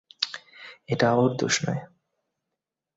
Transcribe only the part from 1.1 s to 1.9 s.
ওর দোষ নয়।